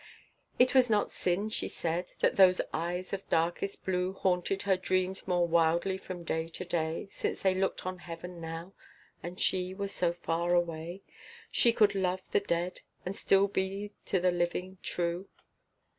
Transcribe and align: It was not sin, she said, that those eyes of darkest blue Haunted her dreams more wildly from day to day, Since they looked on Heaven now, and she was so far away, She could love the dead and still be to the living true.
It 0.57 0.73
was 0.73 0.89
not 0.89 1.11
sin, 1.11 1.49
she 1.49 1.67
said, 1.67 2.13
that 2.21 2.35
those 2.35 2.59
eyes 2.73 3.13
of 3.13 3.29
darkest 3.29 3.85
blue 3.85 4.13
Haunted 4.13 4.63
her 4.63 4.75
dreams 4.75 5.27
more 5.27 5.47
wildly 5.47 5.95
from 5.95 6.23
day 6.23 6.47
to 6.47 6.65
day, 6.65 7.07
Since 7.11 7.41
they 7.43 7.53
looked 7.53 7.85
on 7.85 7.99
Heaven 7.99 8.41
now, 8.41 8.73
and 9.21 9.39
she 9.39 9.75
was 9.75 9.91
so 9.91 10.11
far 10.11 10.55
away, 10.55 11.03
She 11.51 11.71
could 11.71 11.93
love 11.93 12.23
the 12.31 12.39
dead 12.39 12.81
and 13.05 13.15
still 13.15 13.47
be 13.47 13.93
to 14.07 14.19
the 14.19 14.31
living 14.31 14.79
true. 14.81 15.29